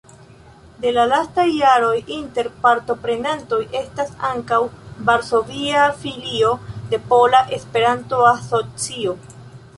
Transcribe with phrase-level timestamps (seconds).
[0.83, 4.59] De la lastaj jaroj inter partoprenantoj estas ankaŭ
[5.11, 6.53] varsovia filio
[6.95, 9.17] de Pola Esperanto-Asocio.